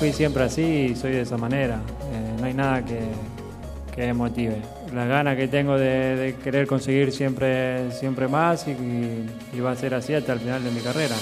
fui 0.00 0.14
siempre 0.14 0.44
así 0.44 0.62
y 0.62 0.96
soy 0.96 1.12
de 1.12 1.20
esa 1.20 1.36
manera. 1.36 1.74
Eh, 1.74 2.40
no 2.40 2.46
hay 2.46 2.54
nada 2.54 2.82
que, 2.82 3.00
que 3.94 4.14
motive. 4.14 4.56
La 4.94 5.04
gana 5.04 5.36
que 5.36 5.46
tengo 5.46 5.76
de, 5.76 6.16
de 6.16 6.34
querer 6.36 6.66
conseguir 6.66 7.12
siempre, 7.12 7.92
siempre 7.92 8.26
más 8.26 8.66
y, 8.66 8.70
y 9.52 9.60
va 9.60 9.72
a 9.72 9.76
ser 9.76 9.92
así 9.92 10.14
hasta 10.14 10.32
el 10.32 10.40
final 10.40 10.64
de 10.64 10.70
mi 10.70 10.80
carrera. 10.80 11.16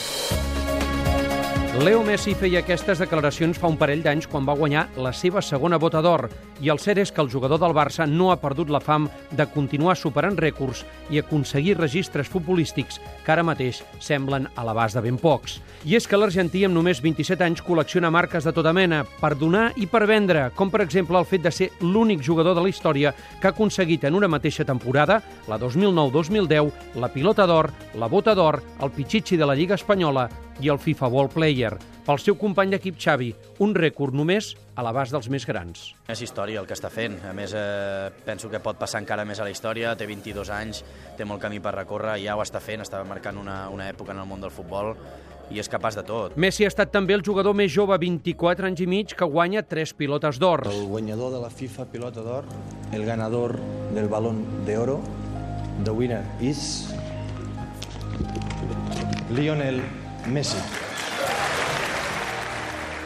Leo 1.76 2.00
Messi 2.02 2.32
feia 2.34 2.62
aquestes 2.64 2.98
declaracions 2.98 3.58
fa 3.60 3.68
un 3.68 3.76
parell 3.78 4.00
d'anys 4.02 4.26
quan 4.26 4.46
va 4.48 4.56
guanyar 4.56 4.86
la 4.96 5.12
seva 5.12 5.42
segona 5.44 5.76
bota 5.78 6.00
d'or 6.02 6.24
i 6.64 6.70
el 6.72 6.80
cert 6.82 6.98
és 7.04 7.12
que 7.12 7.20
el 7.22 7.28
jugador 7.30 7.60
del 7.60 7.74
Barça 7.76 8.06
no 8.08 8.32
ha 8.32 8.38
perdut 8.40 8.72
la 8.72 8.80
fam 8.80 9.06
de 9.30 9.46
continuar 9.52 9.94
superant 10.00 10.34
rècords 10.40 10.80
i 11.12 11.20
aconseguir 11.20 11.76
registres 11.78 12.30
futbolístics 12.32 12.98
que 13.24 13.34
ara 13.34 13.44
mateix 13.46 13.84
semblen 14.02 14.48
a 14.56 14.64
l'abast 14.66 14.96
de 14.96 15.04
ben 15.04 15.20
pocs. 15.20 15.60
I 15.84 15.94
és 16.00 16.08
que 16.08 16.18
l'argentí 16.18 16.64
amb 16.66 16.74
només 16.74 17.02
27 17.04 17.44
anys 17.46 17.62
col·lecciona 17.62 18.10
marques 18.10 18.48
de 18.48 18.54
tota 18.56 18.72
mena 18.72 19.04
per 19.20 19.36
donar 19.38 19.68
i 19.76 19.86
per 19.86 20.06
vendre, 20.10 20.48
com 20.56 20.72
per 20.72 20.82
exemple 20.82 21.20
el 21.20 21.28
fet 21.28 21.44
de 21.46 21.54
ser 21.54 21.70
l'únic 21.84 22.24
jugador 22.26 22.56
de 22.58 22.64
la 22.64 22.72
història 22.72 23.14
que 23.38 23.46
ha 23.46 23.54
aconseguit 23.54 24.08
en 24.08 24.18
una 24.18 24.28
mateixa 24.28 24.66
temporada, 24.66 25.20
la 25.46 25.60
2009-2010, 25.60 26.98
la 26.98 27.12
pilota 27.12 27.46
d'or, 27.46 27.70
la 27.94 28.10
bota 28.10 28.34
d'or, 28.34 28.62
el 28.82 28.90
pitxitxi 28.90 29.36
de 29.36 29.46
la 29.46 29.54
Lliga 29.54 29.78
Espanyola 29.78 30.28
i 30.60 30.68
el 30.68 30.78
FIFA 30.78 31.08
Ball 31.08 31.28
Player. 31.30 31.57
Pel 32.06 32.20
seu 32.22 32.36
company 32.38 32.70
d'equip 32.70 32.96
Xavi, 33.00 33.32
un 33.64 33.74
rècord 33.76 34.14
només 34.16 34.54
a 34.78 34.84
l'abast 34.86 35.12
dels 35.12 35.28
més 35.28 35.44
grans. 35.48 35.92
És 36.08 36.22
història 36.22 36.62
el 36.62 36.68
que 36.68 36.76
està 36.76 36.88
fent. 36.88 37.18
A 37.26 37.34
més, 37.36 37.52
eh, 37.52 38.10
penso 38.24 38.48
que 38.48 38.60
pot 38.60 38.78
passar 38.78 39.00
encara 39.02 39.24
més 39.24 39.40
a 39.40 39.44
la 39.44 39.50
història. 39.50 39.96
Té 39.96 40.06
22 40.06 40.50
anys, 40.50 40.84
té 41.18 41.24
molt 41.24 41.42
camí 41.42 41.58
per 41.60 41.74
recórrer, 41.74 42.20
ja 42.22 42.36
ho 42.36 42.42
està 42.42 42.60
fent, 42.60 42.80
està 42.80 43.02
marcant 43.04 43.36
una, 43.36 43.68
una 43.68 43.88
època 43.90 44.12
en 44.12 44.22
el 44.22 44.26
món 44.26 44.40
del 44.40 44.54
futbol 44.54 44.94
i 45.50 45.58
és 45.58 45.68
capaç 45.68 45.96
de 45.96 46.04
tot. 46.04 46.36
Messi 46.36 46.64
ha 46.64 46.68
estat 46.68 46.92
també 46.92 47.14
el 47.16 47.24
jugador 47.24 47.54
més 47.56 47.72
jove, 47.72 47.96
24 47.98 48.68
anys 48.68 48.80
i 48.84 48.86
mig, 48.86 49.14
que 49.16 49.24
guanya 49.24 49.62
tres 49.62 49.94
pilotes 49.96 50.38
d'or. 50.38 50.66
El 50.68 50.86
guanyador 50.86 51.32
de 51.32 51.40
la 51.40 51.50
FIFA 51.50 51.88
Pilota 51.92 52.22
d'Or, 52.22 52.44
el 52.92 53.04
ganador 53.04 53.58
del 53.94 54.08
Balón 54.08 54.44
de 54.66 54.76
Oro, 54.78 55.00
the 55.84 55.90
winner 55.90 56.24
is 56.40 56.92
Lionel 59.30 59.82
Messi. 60.26 60.87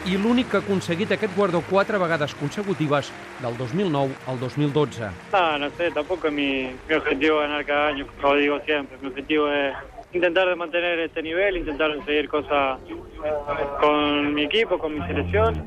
I 0.03 0.17
l'únic 0.19 0.49
que 0.51 0.57
ha 0.59 0.59
aconseguit 0.59 1.13
aquest 1.15 1.31
guardó 1.37 1.61
quatre 1.63 1.97
vegades 1.97 2.33
consecutives 2.35 3.07
del 3.39 3.55
2009 3.55 4.17
al 4.27 4.39
2012. 4.39 5.07
No, 5.31 5.57
no 5.57 5.69
sé, 5.77 5.91
tampoco 5.91 6.27
es 6.27 6.33
mi, 6.33 6.71
mi 6.89 6.95
objetivo 6.95 7.39
ganar 7.39 7.63
cada 7.63 7.87
año, 7.87 8.05
como 8.21 8.35
digo 8.35 8.59
siempre. 8.65 8.97
Mi 9.01 9.07
objetivo 9.07 9.47
es 9.47 9.73
intentar 10.11 10.53
mantener 10.57 10.99
este 10.99 11.23
nivel, 11.23 11.55
intentar 11.55 11.91
seguir 12.05 12.27
cosas 12.27 12.79
con 13.79 14.33
mi 14.33 14.43
equipo, 14.43 14.77
con 14.77 14.93
mi 14.93 15.07
selección. 15.07 15.63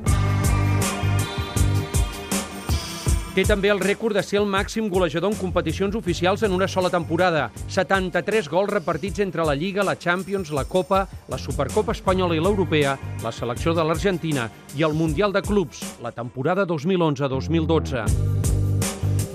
Té 3.37 3.43
també 3.45 3.69
el 3.69 3.77
rècord 3.77 4.17
de 4.17 4.23
ser 4.25 4.39
el 4.39 4.47
màxim 4.49 4.87
golejador 4.89 5.29
en 5.29 5.35
competicions 5.37 5.93
oficials 5.93 6.41
en 6.41 6.55
una 6.55 6.65
sola 6.65 6.89
temporada. 6.89 7.51
73 7.69 8.47
gols 8.49 8.71
repartits 8.71 9.21
entre 9.21 9.43
la 9.45 9.53
Lliga, 9.53 9.83
la 9.85 9.93
Champions, 9.93 10.49
la 10.49 10.63
Copa, 10.65 11.03
la 11.29 11.37
Supercopa 11.37 11.93
Espanyola 11.93 12.33
i 12.33 12.41
l'Europea, 12.41 12.95
la 13.21 13.31
selecció 13.31 13.75
de 13.77 13.85
l'Argentina 13.85 14.47
i 14.73 14.81
el 14.81 14.97
Mundial 14.97 15.29
de 15.35 15.43
Clubs, 15.45 15.83
la 16.01 16.09
temporada 16.09 16.65
2011-2012. 16.65 18.07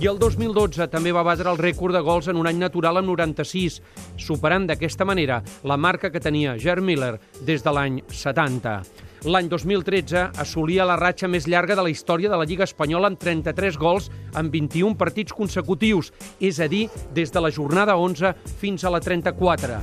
I 0.02 0.10
el 0.10 0.18
2012 0.18 0.90
també 0.90 1.14
va 1.14 1.22
batre 1.22 1.46
el 1.54 1.62
rècord 1.62 1.94
de 1.94 2.02
gols 2.02 2.26
en 2.26 2.42
un 2.42 2.50
any 2.50 2.58
natural 2.58 2.98
amb 2.98 3.06
96, 3.06 3.78
superant 4.18 4.66
d'aquesta 4.66 5.06
manera 5.06 5.44
la 5.62 5.78
marca 5.78 6.10
que 6.10 6.18
tenia 6.18 6.58
Gerd 6.58 6.82
Miller 6.82 7.20
des 7.46 7.62
de 7.62 7.70
l'any 7.70 8.02
70. 8.10 8.80
L'any 9.22 9.46
2013 9.46 10.32
assolia 10.42 10.82
la 10.82 10.96
ratxa 10.98 11.28
més 11.30 11.44
llarga 11.46 11.76
de 11.78 11.82
la 11.86 11.90
història 11.92 12.26
de 12.30 12.38
la 12.40 12.46
Lliga 12.48 12.66
Espanyola 12.66 13.06
amb 13.12 13.20
33 13.22 13.76
gols 13.78 14.08
en 14.34 14.48
21 14.50 14.96
partits 14.98 15.36
consecutius, 15.38 16.10
és 16.42 16.58
a 16.58 16.66
dir, 16.66 16.88
des 17.14 17.30
de 17.30 17.42
la 17.42 17.52
jornada 17.54 17.94
11 17.94 18.32
fins 18.58 18.82
a 18.82 18.90
la 18.90 18.98
34. 18.98 19.78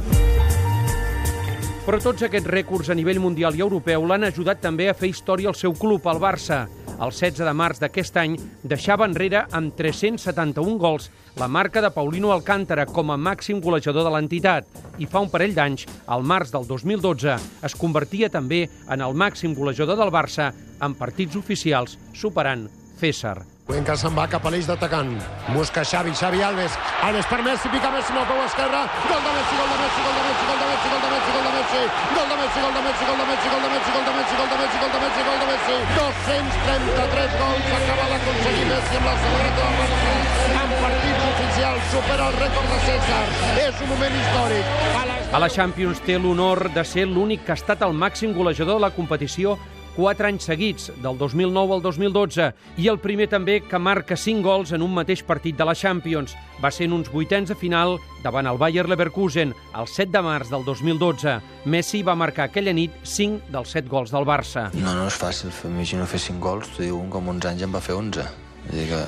Però 1.86 2.02
tots 2.04 2.28
aquests 2.28 2.52
rècords 2.52 2.92
a 2.92 2.98
nivell 3.00 3.22
mundial 3.24 3.56
i 3.56 3.64
europeu 3.64 4.04
l'han 4.06 4.28
ajudat 4.28 4.60
també 4.60 4.90
a 4.90 4.98
fer 4.98 5.14
història 5.14 5.54
al 5.54 5.56
seu 5.56 5.72
club, 5.72 6.04
el 6.12 6.20
Barça. 6.20 6.66
El 7.00 7.14
16 7.16 7.46
de 7.48 7.54
març 7.56 7.80
d'aquest 7.80 8.18
any 8.20 8.34
deixava 8.68 9.08
enrere 9.08 9.46
amb 9.56 9.72
371 9.78 10.76
gols 10.82 11.08
la 11.40 11.48
marca 11.48 11.80
de 11.82 11.92
Paulino 11.96 12.34
Alcántara 12.36 12.84
com 12.90 13.14
a 13.14 13.18
màxim 13.18 13.62
golejador 13.64 14.04
de 14.04 14.12
l'entitat 14.12 14.68
i 15.00 15.08
fa 15.08 15.22
un 15.24 15.32
parell 15.32 15.56
d'anys, 15.56 15.86
al 16.12 16.28
març 16.28 16.52
del 16.52 16.68
2012, 16.68 17.38
es 17.64 17.78
convertia 17.80 18.28
també 18.34 18.66
en 18.90 19.06
el 19.06 19.16
màxim 19.16 19.56
golejador 19.56 19.96
del 20.02 20.12
Barça 20.12 20.52
en 20.84 20.98
partits 21.00 21.40
oficials, 21.40 21.96
superant 22.12 22.68
César. 23.00 23.59
Cuenca 23.70 23.94
se'n 24.02 24.16
va 24.18 24.24
cap 24.26 24.42
a 24.42 24.50
l'eix 24.50 24.66
d'atacant. 24.66 25.12
Busca 25.54 25.84
Xavi, 25.86 26.10
Xavi 26.18 26.40
Alves. 26.42 26.74
Alves 27.06 27.28
per 27.30 27.38
Messi, 27.46 27.70
pica 27.70 27.92
Messi 27.94 28.10
amb 28.10 28.24
el 28.24 28.26
peu 28.26 28.40
esquerre. 28.42 28.80
Gol 29.06 29.22
de 29.22 29.34
Messi, 29.36 29.60
gol 29.60 29.70
de 29.70 29.78
Messi, 29.78 30.00
gol 30.06 30.16
de 30.18 30.24
Messi, 30.26 30.46
gol 30.50 30.58
de 30.58 30.66
Messi, 30.70 30.88
gol 30.90 31.04
de 31.04 31.12
Messi, 31.14 31.30
gol 31.30 31.46
de 31.46 31.54
Messi. 31.54 31.84
Gol 32.18 32.28
de 32.32 32.38
Messi, 32.40 32.64
gol 32.66 32.74
de 32.74 32.82
Messi, 32.90 33.06
gol 33.06 33.22
de 33.22 33.28
Messi, 33.30 33.50
gol 33.54 33.62
de 33.62 33.70
Messi, 33.70 33.94
gol 33.94 34.06
de 34.10 34.14
Messi, 34.18 34.34
gol 34.40 34.50
de 34.50 34.58
Messi, 34.58 34.82
gol 34.82 34.90
de 34.90 35.00
Messi, 35.06 35.22
gol 35.30 35.38
de 35.38 35.48
Messi. 35.54 35.76
233 36.00 37.38
gols 37.44 37.72
acaba 37.78 38.10
d'aconseguir 38.10 38.68
Messi 38.74 38.98
amb 38.98 39.06
la 39.06 39.16
samarreta 39.22 39.62
del 39.62 39.76
Barça. 39.78 40.18
En 40.50 40.78
partits 40.82 41.26
oficials 41.30 41.90
supera 41.94 42.30
el 42.34 42.38
rècord 42.42 42.70
de 42.74 42.80
César. 42.90 43.26
És 43.70 43.84
un 43.86 43.94
moment 43.94 44.22
històric. 44.24 44.78
La... 44.98 45.20
a 45.30 45.46
la 45.46 45.50
Champions 45.54 46.02
té 46.10 46.18
l'honor 46.18 46.72
de 46.74 46.84
ser 46.90 47.06
l'únic 47.06 47.46
que 47.46 47.54
ha 47.54 47.62
estat 47.62 47.86
el 47.86 47.94
màxim 47.94 48.34
golejador 48.34 48.82
de 48.82 48.90
la 48.90 48.96
competició 48.98 49.60
quatre 50.00 50.30
anys 50.30 50.46
seguits, 50.48 50.86
del 51.04 51.18
2009 51.20 51.76
al 51.76 51.82
2012, 51.84 52.46
i 52.80 52.88
el 52.88 53.00
primer 53.04 53.28
també 53.28 53.58
que 53.68 53.82
marca 53.84 54.16
5 54.16 54.46
gols 54.46 54.72
en 54.72 54.86
un 54.86 54.94
mateix 54.96 55.26
partit 55.28 55.58
de 55.60 55.68
la 55.68 55.76
Champions. 55.76 56.38
Va 56.64 56.72
ser 56.72 56.88
en 56.88 56.96
uns 56.96 57.10
vuitens 57.12 57.52
de 57.52 57.58
final 57.60 57.98
davant 58.24 58.48
el 58.48 58.60
Bayer 58.62 58.88
Leverkusen, 58.88 59.52
el 59.76 59.92
7 59.92 60.14
de 60.14 60.22
març 60.24 60.54
del 60.54 60.64
2012. 60.64 61.36
Messi 61.68 62.04
va 62.08 62.16
marcar 62.16 62.48
aquella 62.48 62.72
nit 62.72 62.96
5 63.04 63.52
dels 63.52 63.76
7 63.76 63.92
gols 63.92 64.16
del 64.16 64.28
Barça. 64.30 64.70
No, 64.78 64.96
no 64.96 65.10
és 65.12 65.20
fàcil, 65.20 65.52
m'imagino 65.68 66.08
fer 66.08 66.24
5 66.30 66.40
gols, 66.48 66.72
diu 66.80 66.96
un 67.02 67.12
com 67.12 67.28
uns 67.36 67.52
anys 67.52 67.68
en 67.68 67.76
va 67.76 67.84
fer 67.84 68.00
11. 68.00 68.24
Vull 68.70 68.80
dir 68.80 68.88
que 68.94 69.04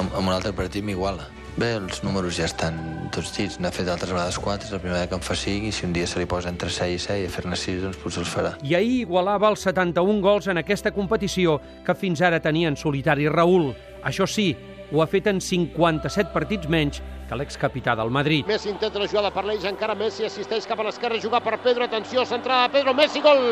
amb 0.00 0.24
un 0.24 0.32
altre 0.32 0.56
partit 0.56 0.84
m'iguala. 0.84 1.28
Bé, 1.52 1.74
els 1.76 1.98
números 2.00 2.38
ja 2.40 2.46
estan 2.48 2.78
tots 3.12 3.34
dits. 3.36 3.58
N'ha 3.60 3.68
fet 3.74 3.88
altres 3.92 4.08
vegades 4.08 4.38
4, 4.40 4.66
és 4.66 4.72
la 4.72 4.80
primera 4.80 5.08
que 5.08 5.18
en 5.18 5.24
fa 5.24 5.36
5, 5.36 5.68
i 5.68 5.72
si 5.76 5.84
un 5.84 5.92
dia 5.92 6.06
se 6.08 6.20
li 6.20 6.24
posa 6.28 6.48
entre 6.48 6.70
6 6.72 6.94
i 6.96 7.00
6 7.02 7.26
a 7.28 7.32
fer-ne 7.34 7.58
6, 7.60 7.82
doncs 7.84 7.98
potser 8.00 8.22
els 8.24 8.32
farà. 8.32 8.54
I 8.64 8.72
ahir 8.78 9.02
igualava 9.02 9.50
els 9.52 9.60
71 9.68 10.24
gols 10.24 10.48
en 10.48 10.62
aquesta 10.62 10.94
competició 10.96 11.58
que 11.84 11.94
fins 11.94 12.24
ara 12.24 12.40
tenia 12.40 12.72
en 12.72 12.78
solitari 12.80 13.28
Raül. 13.28 13.74
Això 14.02 14.24
sí, 14.24 14.54
ho 14.92 15.04
ha 15.04 15.06
fet 15.06 15.28
en 15.28 15.44
57 15.44 16.32
partits 16.32 16.72
menys 16.72 17.02
que 17.28 17.36
l'excapità 17.36 17.94
del 18.00 18.10
Madrid. 18.12 18.48
Messi 18.48 18.72
intenta 18.72 19.00
la 19.00 19.08
jugada 19.12 19.30
per 19.32 19.44
l'eix, 19.44 19.68
encara 19.68 19.94
Messi 19.94 20.24
assisteix 20.24 20.64
cap 20.68 20.80
a 20.80 20.88
l'esquerra, 20.88 21.20
jugar 21.20 21.44
per 21.44 21.58
Pedro, 21.60 21.84
atenció, 21.84 22.24
centrada 22.24 22.72
Pedro, 22.72 22.96
Messi, 22.96 23.20
gol! 23.20 23.44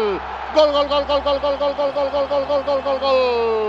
Gol, 0.56 0.72
gol, 0.72 0.88
gol, 0.88 1.04
gol, 1.04 1.20
gol, 1.20 1.40
gol, 1.44 1.60
gol, 1.60 1.76
gol, 1.76 1.92
gol, 1.96 2.12
gol, 2.16 2.28
gol, 2.32 2.46
gol, 2.48 2.64
gol, 2.64 2.84
gol, 2.88 3.02
gol! 3.04 3.59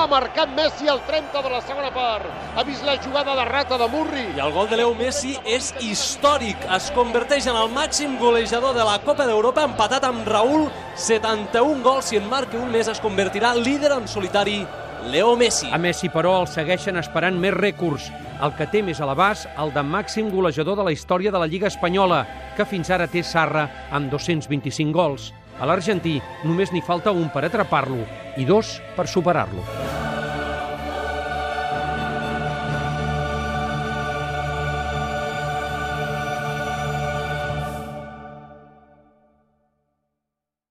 Ha 0.00 0.06
marcat 0.08 0.48
Messi 0.56 0.88
al 0.88 1.02
30 1.04 1.42
de 1.44 1.50
la 1.52 1.58
segona 1.60 1.90
part. 1.92 2.24
Ha 2.56 2.62
vist 2.64 2.86
la 2.88 2.94
jugada 3.04 3.34
de 3.36 3.44
rata 3.44 3.76
de 3.76 3.86
Murri. 3.92 4.22
I 4.32 4.40
el 4.40 4.52
gol 4.54 4.68
de 4.70 4.78
Leo 4.80 4.94
Messi 4.96 5.34
és 5.44 5.74
històric. 5.84 6.62
Es 6.72 6.86
converteix 6.96 7.44
en 7.52 7.58
el 7.60 7.68
màxim 7.74 8.14
golejador 8.16 8.72
de 8.72 8.86
la 8.88 8.96
Copa 9.04 9.26
d'Europa, 9.28 9.66
empatat 9.68 10.06
amb 10.08 10.24
Raül, 10.24 10.70
71 10.96 11.84
gols, 11.84 12.14
i 12.14 12.20
en 12.22 12.30
marca 12.32 12.56
un 12.56 12.72
més 12.72 12.88
es 12.88 13.02
convertirà 13.04 13.52
líder 13.58 13.92
en 13.98 14.08
solitari 14.08 14.62
Leo 15.12 15.34
Messi. 15.36 15.68
A 15.68 15.76
Messi, 15.76 16.08
però, 16.08 16.38
el 16.40 16.48
segueixen 16.48 16.96
esperant 16.96 17.36
més 17.36 17.52
rècords. 17.58 18.08
El 18.40 18.56
que 18.56 18.70
té 18.72 18.80
més 18.80 19.04
a 19.04 19.10
l'abast, 19.10 19.52
el 19.60 19.74
de 19.76 19.84
màxim 19.84 20.32
golejador 20.32 20.80
de 20.80 20.88
la 20.88 20.96
història 20.96 21.28
de 21.28 21.44
la 21.44 21.50
Lliga 21.50 21.68
Espanyola, 21.68 22.22
que 22.56 22.64
fins 22.64 22.88
ara 22.88 23.04
té 23.04 23.20
Sarra 23.20 23.68
amb 23.92 24.08
225 24.08 24.96
gols. 24.96 25.28
A 25.60 25.68
l'argentí 25.68 26.16
només 26.42 26.72
n'hi 26.72 26.80
falta 26.80 27.12
un 27.12 27.28
per 27.32 27.44
atrapar-lo 27.44 28.04
i 28.40 28.48
dos 28.48 28.78
per 28.96 29.06
superar-lo. 29.06 30.09